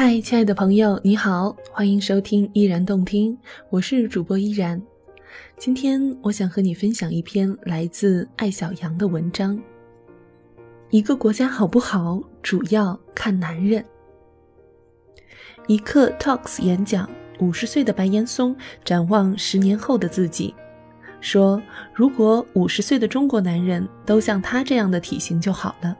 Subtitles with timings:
[0.00, 3.36] 嗨，亲爱的朋友，你好，欢迎收听依然动听，
[3.68, 4.80] 我是主播依然。
[5.56, 9.60] 今天我想和你分享一篇来自艾小羊的文章。
[10.90, 13.84] 一个国家好不好，主要看男人。
[15.66, 18.54] 一刻 Talks 演讲，五十岁的白岩松
[18.84, 20.54] 展望十年后的自己，
[21.20, 21.60] 说
[21.92, 25.96] ：“如果五十岁的中国男人都像他这样的体型就好了。”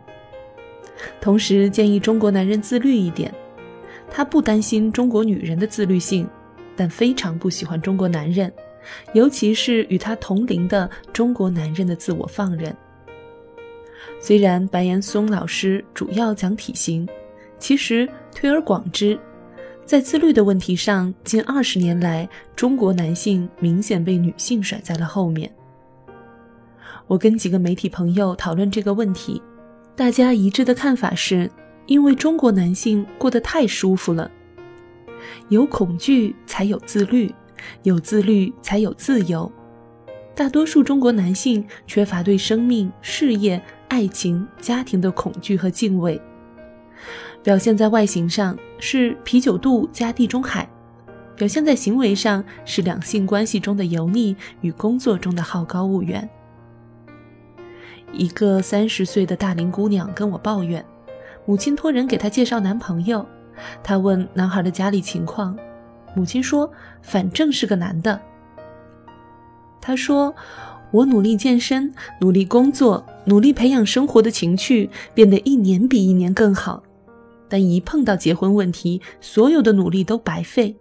[1.21, 3.35] 同时建议中国男人自律一点。
[4.11, 6.29] 他不担心中国女人的自律性，
[6.75, 8.53] 但非常不喜欢中国男人，
[9.12, 12.75] 尤其是与他同龄的中国男人的自我放任。
[14.21, 17.09] 虽然白岩松老师主要讲体型，
[17.59, 19.19] 其实推而广之，
[19.85, 25.51] 在自律的问题上，近二十年来，中国男性明显被女性甩在了后面。
[27.07, 29.41] 我跟几个媒体朋友讨论这个问题，
[29.95, 31.51] 大家一致的看法是。
[31.89, 34.31] 因为中国男性过得太舒服了，
[35.49, 37.35] 有恐惧才有自律，
[37.83, 39.51] 有自律才有自由。
[40.35, 46.21] 大多数中国男性缺乏对生命、事业、爱情、家庭的恐惧和敬畏，
[47.43, 50.69] 表现在外形上是啤酒肚加地中海，
[51.37, 56.29] 表现在行为上是两性关系中的油腻与工作中的好高骛远。
[58.13, 60.85] 一个三十岁的大龄姑娘跟我抱怨。
[61.49, 63.24] 母亲托人给她介绍男朋友，
[63.82, 65.59] 她问男孩的家里情况，
[66.15, 68.21] 母亲说：“反正是个男的。”
[69.81, 70.34] 他说
[70.93, 71.91] ：“我努力健身，
[72.21, 76.82] 努力工作，努力培养生活的情趣，变得一年比一年更好。
[77.49, 80.76] 但一碰到结婚问题，所有的努力都白费。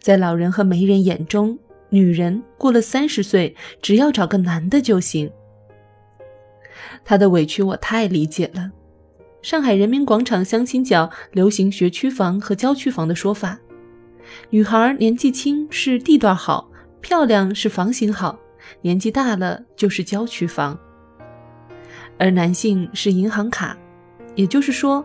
[0.00, 1.56] 在老人和媒人眼中，
[1.88, 5.30] 女人过了三十岁，只要找个男的就行。”
[7.06, 8.72] 他的委屈我太理解了。
[9.42, 13.58] 上海人民广场相亲角流行学区房和郊区房的说法，
[14.50, 16.70] 女孩年纪轻是地段好，
[17.00, 18.38] 漂亮是房型好，
[18.82, 20.78] 年纪大了就是郊区房。
[22.18, 23.74] 而男性是银行卡，
[24.34, 25.02] 也就是说，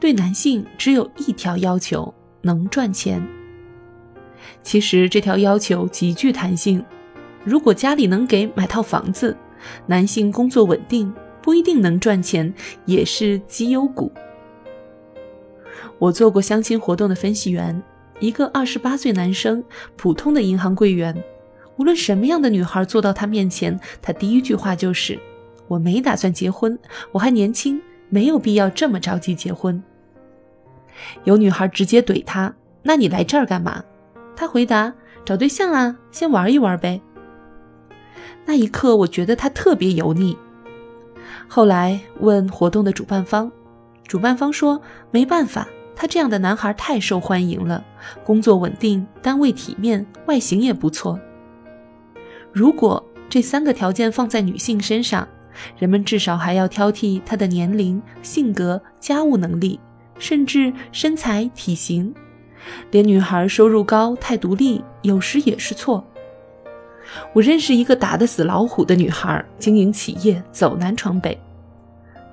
[0.00, 2.12] 对男性只有一条要求：
[2.42, 3.24] 能赚钱。
[4.64, 6.84] 其实这条要求极具弹性，
[7.44, 9.36] 如果家里能给买套房子，
[9.86, 11.14] 男性工作稳定。
[11.46, 12.52] 不一定能赚钱，
[12.86, 14.10] 也是绩优股。
[15.96, 17.80] 我做过相亲活动的分析员，
[18.18, 19.62] 一个二十八岁男生，
[19.94, 21.14] 普通的银行柜员。
[21.76, 25.16] 无论什么样的女孩坐到他面前，他第一句话就是
[25.68, 26.76] ：“我没打算结婚，
[27.12, 29.80] 我还年轻，没有必要这么着急结婚。”
[31.22, 32.52] 有女孩直接怼他
[32.82, 33.84] ：“那你来这儿干嘛？”
[34.34, 34.92] 他回答
[35.24, 37.00] ：“找对象啊，先玩一玩呗。”
[38.44, 40.36] 那一刻，我觉得他特别油腻。
[41.48, 43.50] 后来问活动的主办方，
[44.06, 47.84] 主办方说没办法，他这样的男孩太受欢迎了，
[48.24, 51.18] 工作稳定，单位体面，外形也不错。
[52.52, 55.26] 如果这三个条件放在女性身上，
[55.78, 59.80] 人们至少还要挑剔她的年龄、性格、家务能力，
[60.18, 62.14] 甚至身材、体型。
[62.90, 66.04] 连女孩收入高、太独立，有时也是错。
[67.32, 71.38] 我认识一个打得死老虎的女孩，经营企业走南闯北，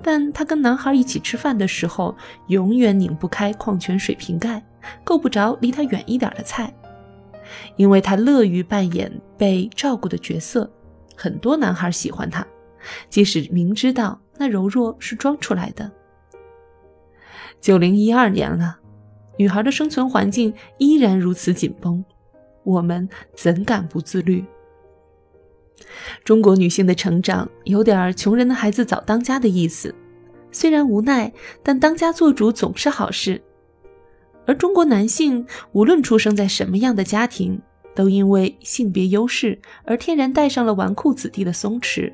[0.02, 2.14] 但她跟男孩一起吃饭的时候，
[2.48, 4.62] 永远拧不开矿泉水瓶盖，
[5.04, 6.72] 够不着离他远一点的菜，
[7.76, 10.70] 因为她乐于扮演被照顾的角色，
[11.16, 12.46] 很多男孩喜欢她，
[13.08, 15.90] 即使明知道那柔弱是装出来的。
[17.60, 18.78] 九零一二年了，
[19.38, 22.04] 女孩的生存环境依然如此紧绷，
[22.62, 24.44] 我们怎敢不自律？
[26.24, 29.94] 中国女性的成长有点穷人的孩子早当家的意思，
[30.52, 33.42] 虽然无奈，但当家做主总是好事。
[34.46, 37.60] 而中国男性无论出生在什么样的家庭，
[37.94, 42.12] 都因为性别优势而天然带上了纨绔子弟的松弛。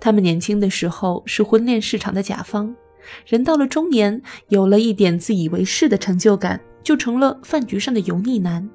[0.00, 2.74] 他们年轻的时候是婚恋市场的甲方，
[3.26, 8.68] 人到了中年，有了一点自以为是的成就感，就成了饭局上的油腻男。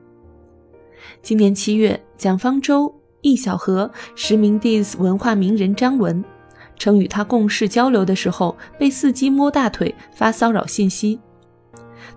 [1.22, 3.03] 今年七月，蒋方舟。
[3.24, 6.24] 易小荷实名 diss 文化名人张文，
[6.78, 11.20] 称与他共事交流的时候被伺机摸大腿发骚扰信息。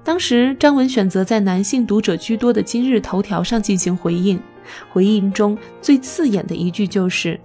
[0.02, 4.38] 当时张文选择在男性读者居多的今日头条上进行回应，
[4.92, 7.40] 回应中最刺眼的一句就是：“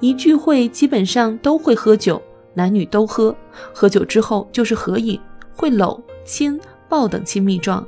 [0.00, 2.22] 一聚会基本上都会喝酒，
[2.54, 3.34] 男女都喝，
[3.72, 5.18] 喝酒之后就是合影，
[5.54, 7.86] 会搂、亲、抱等亲密状。”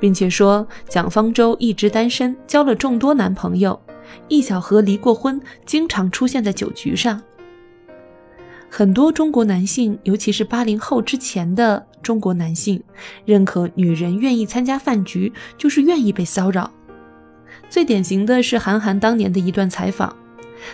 [0.00, 3.80] 并且说蒋方舟一直单身，交了众多男朋友。
[4.28, 7.20] 易小荷离过婚，经常出现在酒局上。
[8.70, 12.82] 很多中国男性，尤其是八零后之前的中国男性
[13.24, 16.70] 认可女人愿意参加饭局就是愿意被骚扰。
[17.70, 20.14] 最典型的是韩寒当年的一段采访，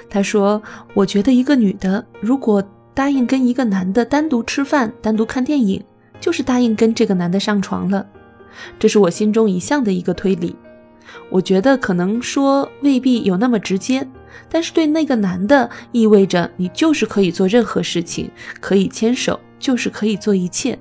[0.08, 0.62] 他说
[0.94, 2.62] ：“我觉得一个女的如果
[2.94, 5.82] 答应跟一个男的单独吃饭、单独看电影，
[6.20, 8.06] 就是答应跟这个男的上床了。
[8.78, 10.56] 这是我心中一向的一个推理。
[11.30, 14.06] 我觉得可能说未必有那么直接，
[14.48, 18.30] 但是对那个男的意味着你就是可以做任何事情，
[18.60, 20.78] 可以牵手，就是可以做一切。”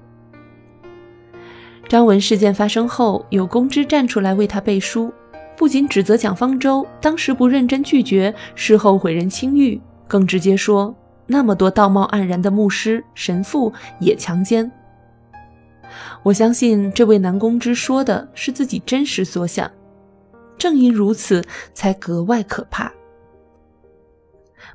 [1.87, 5.13] 张文事件发生后，有公知站出来为他背书。
[5.55, 10.95] 不仅指责蒋方舟当时不认真拒绝，事后毁人清誉，更直接说
[11.27, 14.71] 那么多道貌岸然的牧师、神父也强奸。
[16.23, 19.71] 我相信这位男公知说的是自己真实所想，
[20.57, 21.43] 正因如此
[21.73, 22.91] 才格外可怕。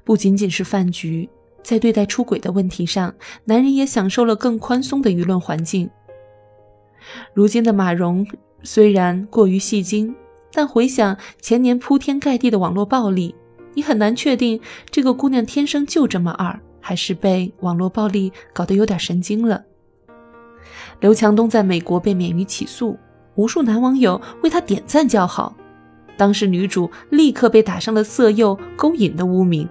[0.04, 1.28] 不仅仅是饭局，
[1.62, 5.88] 在对待出轨的问题上，男人也享受了更宽松的舆论环境。
[7.32, 8.26] 如今的马蓉
[8.62, 10.14] 虽然过于戏精。
[10.50, 13.34] 但回想前年铺天盖地的网络暴力，
[13.74, 14.58] 你很难确定
[14.90, 19.62] 这个姑娘天生就这么二，还是被网络暴力搞得有点神经了。
[21.00, 22.98] 刘强东在美国被免于起诉，
[23.36, 25.54] 无数男网友为他点赞叫好，
[26.16, 29.68] 当时女主立刻被打上了色诱、勾引的污名。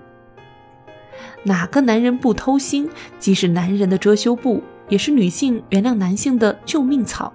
[1.44, 2.90] 哪个男人不偷腥，
[3.20, 7.34] 既是男人的遮羞布，也是女性原谅男性的救命草。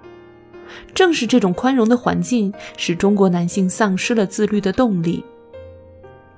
[0.95, 5.23] 正是这种宽容的环境，使中国男性丧失了自律的动力。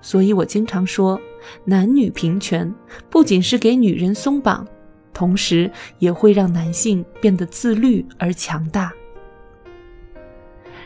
[0.02, 1.19] 所以我经常说，
[1.63, 2.74] 男女平权
[3.10, 4.68] 不仅是给女人松绑，
[5.16, 8.92] 同时也会让男性变得自律而强大。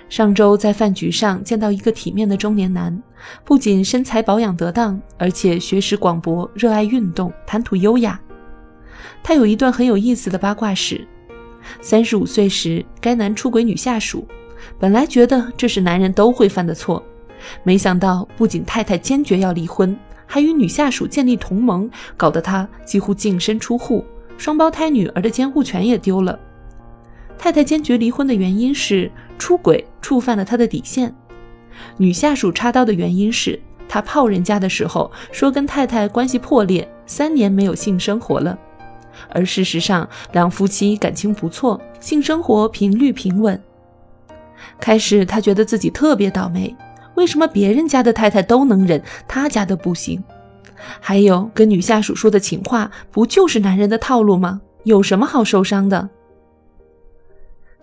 [0.08, 3.00] 上周在饭局上见到一个体面的中年男，
[3.44, 8.20] 不仅身材保养得当，而且学识广博，热爱运动，谈吐优雅。
[9.22, 11.06] 他有一段很有意思的八卦史。
[11.82, 14.28] 三十五岁时，该男出轨女下属，
[14.80, 17.04] 本来觉得这是男人都会犯的错，
[17.64, 19.96] 没想到不仅太太坚决要离婚，
[20.26, 21.88] 还与女下属建立同盟，
[22.18, 24.04] 搞得他几乎净身出户，
[24.40, 26.40] 双胞胎女儿的监护权也丢了。
[27.38, 31.14] 太太坚决离婚的原因是出轨触犯了他的底线，
[31.98, 38.58] 女下属插刀的原因是他泡人家的时候说跟太太关系破裂，三年没有性生活了。
[39.30, 43.62] 而事实上，两夫妻感情不错，性生活频率平稳。
[44.80, 46.74] 开始他觉得自己特别倒霉，
[47.16, 50.24] 为什么别人家的太太都能忍，他家的不行？
[51.00, 54.62] 还有跟女下属说的情话，不就是男人的套路吗？
[54.84, 56.10] 有什么好受伤的？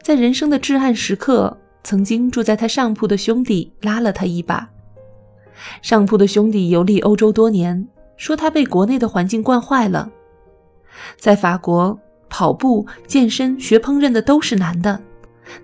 [0.03, 4.69] 在人生的至暗时刻，曾经住在他上铺的兄弟拉了他一把。
[5.83, 10.11] 上铺的兄弟游历欧洲多年，说他被国内的环境惯坏了。
[11.19, 11.99] 在法国
[12.29, 15.01] 跑步、健身、学烹饪的都是男的，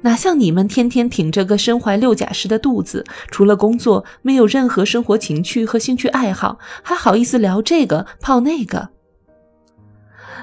[0.00, 8.88] 哪像你们天天挺着个身怀六甲师的肚子，除了工作没有任何生活情趣和兴趣爱好，还好意思聊这个泡那个。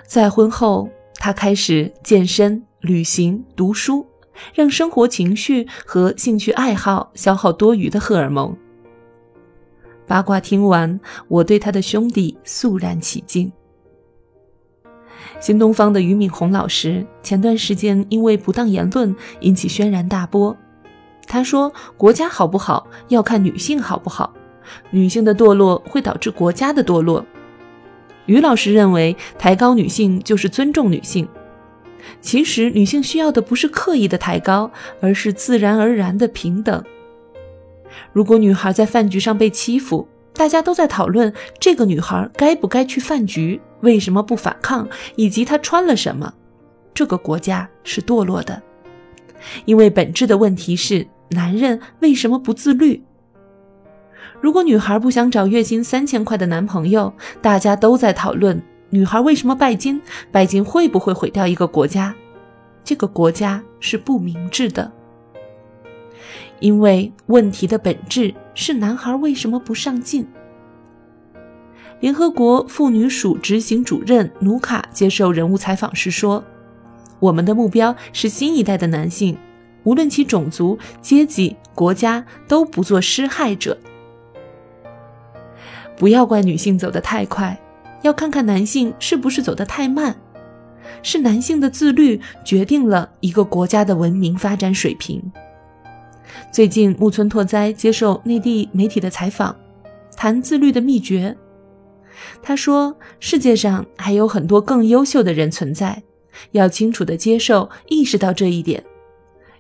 [0.07, 4.05] 再婚后，他开始健身、旅行、读书，
[4.53, 8.55] 让生活情绪和兴趣爱好消耗多余的荷尔蒙。
[10.07, 13.51] 八卦听完，我对他的兄弟肃然起敬。
[15.39, 20.55] 新东方的俞敏洪老师前段时间因为不当言论引起轩然大波。
[21.27, 24.33] 他说：“国家好不好要看女性好不好，
[24.89, 27.25] 女性的堕落会导致国家的堕落。”
[28.25, 31.27] 于老师认为，抬高女性就是尊重女性。
[32.21, 34.71] 其实，女性需要的不是刻意的抬高，
[35.01, 36.83] 而是自然而然的平等。
[38.13, 43.59] 如果女孩在饭局上被欺负，大家都在讨论这个女孩该不该去饭局。
[43.81, 44.87] 为什么不反抗？
[45.15, 46.33] 以及她穿了什么？
[46.93, 48.61] 这个国家是堕落的，
[49.63, 53.01] 因为本质的问题是男人为什么不自律？
[54.41, 60.01] 如果女孩不想找月薪三千块的男朋友，大家都在讨论女孩为什么拜金？
[60.31, 62.13] 拜金会不会毁掉一个国家？
[62.83, 64.91] 这个国家是不明智的，
[66.59, 70.27] 因为问题的本质是男孩为什么不上进？
[71.99, 76.43] 联合国妇女署执行主任努卡接受人物采访时说
[77.19, 79.37] ：“我们的目标是新一代的男性，
[79.83, 83.77] 无论其种族、阶级、国家，都不做施害者。
[85.97, 87.59] 不要怪女性走得太快，
[88.01, 90.15] 要看看男性是不是走得太慢。
[91.03, 95.21] 是男性的自律决定了一个国家的文明发展水平。”
[96.51, 99.55] 最近，木村拓哉接受内地媒体的采访，
[100.15, 101.35] 谈自律的秘诀。
[102.41, 106.03] 他说：“世界上还有很多更优秀的人存在，
[106.51, 108.83] 要清楚的接受、意识到这一点，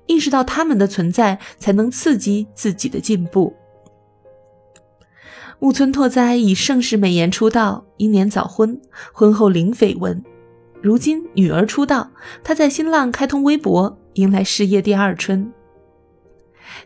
[0.07, 3.53] 意识到他们的存在，才能刺激自己的进步。
[5.59, 8.79] 木村拓哉以盛世美颜出道，英年早婚，
[9.11, 10.23] 婚后零绯闻。
[10.81, 12.09] 如今女儿出道，
[12.43, 15.51] 他在新浪开通微博，迎来事业第二春。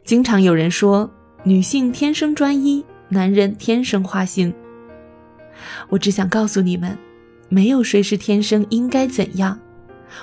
[0.04, 1.10] 经常有人说，
[1.44, 4.54] 女性天生专一，男人天生花心。
[5.90, 6.98] 我只想告诉你们，
[7.50, 9.60] 没有谁是天生应该怎样。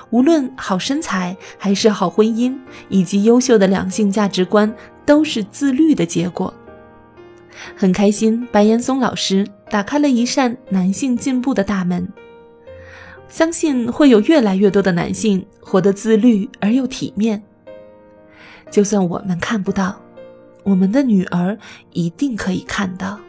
[0.09, 2.57] 无论好身材，还是好婚姻，
[2.89, 4.73] 以及优秀的两性价值观，
[5.05, 6.53] 都是自律的结果。
[7.75, 12.07] 很开心，白岩松老师打开了一扇男性进步的大门。
[13.27, 17.43] 相信会有越来越多的男性活得自律而又体面。
[18.71, 20.01] 就算我们看不到，
[20.63, 21.57] 我们的女儿
[21.91, 23.19] 一定可以看到。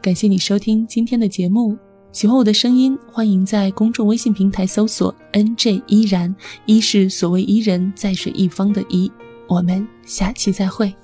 [0.00, 1.76] 感谢你收听今天的节目，
[2.12, 9.10] 喜欢我的声音，欢迎在公众微信平台搜索 “nj 依然”，一是所谓伊人，在水一方的伊。
[9.48, 10.94] 我们下期再会。